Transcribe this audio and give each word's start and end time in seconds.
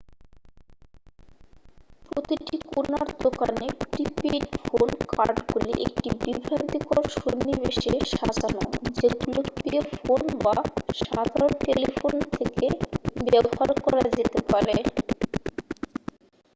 প্রতিটি 2.05 2.55
কোণার 2.69 3.07
দোকানে 3.19 3.67
প্রি-পেইড 3.83 4.45
ফোন 4.61 4.87
কার্ডগুলি 5.11 5.73
একটি 5.85 6.09
বিভ্রান্তিকর 6.21 6.97
সন্নিবেশে 7.15 7.93
সাজানো 8.11 8.63
যেগুলো 8.99 9.39
পে 9.55 9.69
ফোন 9.95 10.21
বা 10.43 10.55
সাধারণ 11.01 11.51
টেলিফোন 11.65 12.15
থেকে 12.35 12.65
ব্যবহার 13.27 13.69
করা 13.85 14.03
যেতে 14.17 14.39
পারে 14.51 14.75